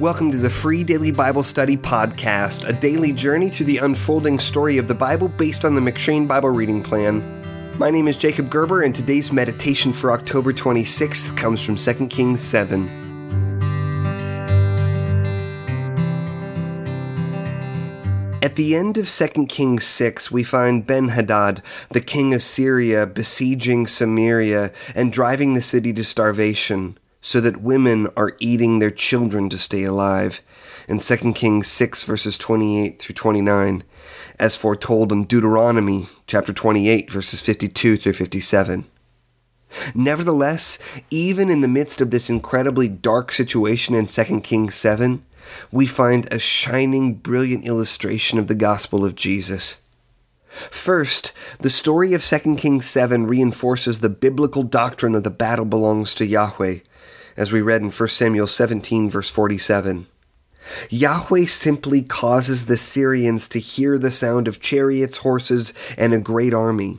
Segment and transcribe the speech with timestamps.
[0.00, 4.78] Welcome to the free daily Bible study podcast, a daily journey through the unfolding story
[4.78, 7.76] of the Bible based on the M'Cheyne Bible reading plan.
[7.76, 12.40] My name is Jacob Gerber, and today's meditation for October 26th comes from 2 Kings
[12.40, 12.88] 7.
[18.42, 23.06] At the end of 2 Kings 6, we find Ben Hadad, the king of Syria,
[23.06, 29.48] besieging Samaria and driving the city to starvation so that women are eating their children
[29.48, 30.40] to stay alive,
[30.88, 33.84] in 2 Kings 6 verses 28 through 29,
[34.38, 38.86] as foretold in Deuteronomy chapter 28 verses 52 through 57.
[39.94, 40.78] Nevertheless,
[41.10, 45.24] even in the midst of this incredibly dark situation in 2 Kings 7,
[45.70, 49.78] we find a shining, brilliant illustration of the gospel of Jesus.
[50.70, 56.14] First, the story of 2 Kings 7 reinforces the biblical doctrine that the battle belongs
[56.14, 56.78] to Yahweh,
[57.36, 60.06] as we read in 1 Samuel 17, verse 47.
[60.88, 66.54] Yahweh simply causes the Syrians to hear the sound of chariots, horses, and a great
[66.54, 66.98] army.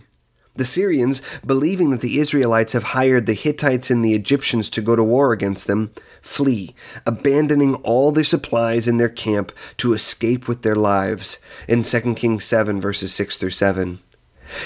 [0.54, 4.98] The Syrians, believing that the Israelites have hired the Hittites and the Egyptians to go
[4.98, 10.62] to war against them, flee, abandoning all their supplies in their camp to escape with
[10.62, 14.00] their lives, in 2 Kings 7, verses 6 through 7.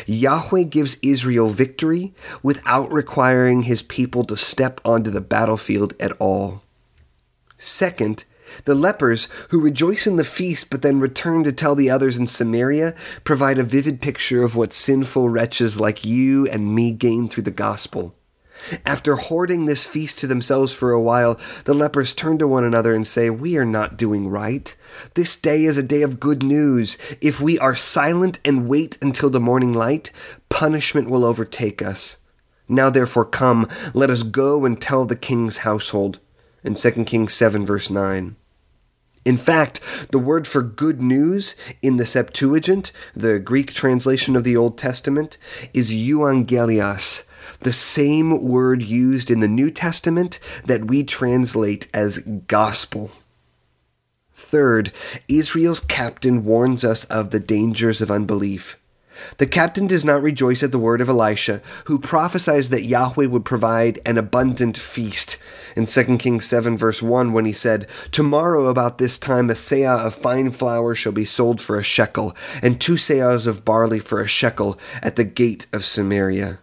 [0.08, 6.64] Yahweh gives Israel victory without requiring his people to step onto the battlefield at all.
[7.58, 8.26] Second,
[8.64, 12.28] the lepers, who rejoice in the feast but then return to tell the others in
[12.28, 17.44] Samaria, provide a vivid picture of what sinful wretches like you and me gain through
[17.44, 18.16] the gospel.
[18.86, 22.96] After hoarding this feast to themselves for a while, the lepers turn to one another
[22.96, 24.76] and say, We are not doing right.
[25.14, 26.98] This day is a day of good news.
[27.22, 30.12] If we are silent and wait until the morning light,
[30.50, 32.18] punishment will overtake us.
[32.68, 36.20] Now therefore come, let us go and tell the king's household.
[36.64, 38.36] In 2 Kings 7, verse 9.
[39.26, 39.80] In fact,
[40.12, 45.40] the word for good news in the Septuagint, the Greek translation of the Old Testament,
[45.74, 47.24] is euangelios,
[47.60, 53.12] the same word used in the New Testament that we translate as gospel.
[54.32, 54.92] Third,
[55.28, 58.78] Israel's captain warns us of the dangers of unbelief.
[59.38, 63.46] The captain does not rejoice at the word of Elisha, who prophesies that Yahweh would
[63.46, 65.38] provide an abundant feast.
[65.76, 70.06] In 2 Kings 7, verse 1, when he said, Tomorrow about this time a seah
[70.06, 74.22] of fine flour shall be sold for a shekel, and two seahs of barley for
[74.22, 76.60] a shekel at the gate of Samaria.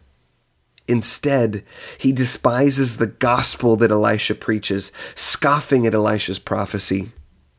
[0.89, 1.65] Instead,
[1.99, 7.13] he despises the gospel that Elisha preaches, scoffing at Elisha's prophecy.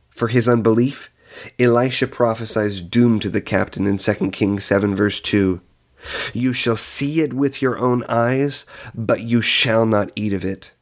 [0.09, 1.09] For his unbelief,
[1.59, 5.61] Elisha prophesies doom to the captain in 2 Kings 7, verse 2.
[6.33, 10.73] You shall see it with your own eyes, but you shall not eat of it.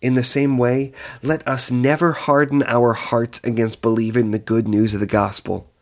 [0.00, 0.92] In the same way,
[1.22, 5.72] let us never harden our hearts against believing the good news of the gospel.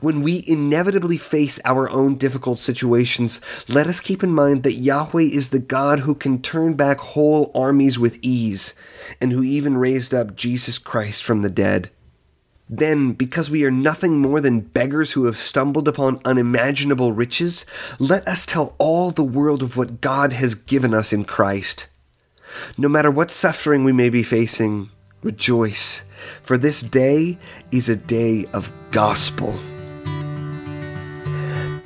[0.00, 5.24] When we inevitably face our own difficult situations, let us keep in mind that Yahweh
[5.24, 8.74] is the God who can turn back whole armies with ease,
[9.20, 11.90] and who even raised up Jesus Christ from the dead.
[12.68, 17.64] Then, because we are nothing more than beggars who have stumbled upon unimaginable riches,
[18.00, 21.86] let us tell all the world of what God has given us in Christ.
[22.76, 24.90] No matter what suffering we may be facing,
[25.22, 26.04] rejoice,
[26.42, 27.38] for this day
[27.70, 29.56] is a day of gospel.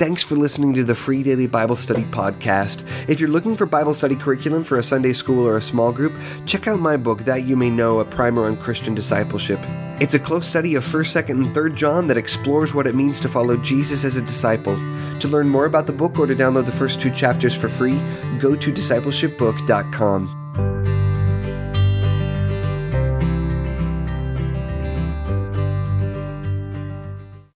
[0.00, 2.88] Thanks for listening to the Free Daily Bible Study Podcast.
[3.06, 6.14] If you're looking for Bible study curriculum for a Sunday school or a small group,
[6.46, 9.60] check out my book, That You May Know, a primer on Christian discipleship.
[10.00, 13.20] It's a close study of 1st, 2nd, and 3rd John that explores what it means
[13.20, 14.74] to follow Jesus as a disciple.
[15.18, 18.00] To learn more about the book or to download the first two chapters for free,
[18.38, 20.49] go to discipleshipbook.com.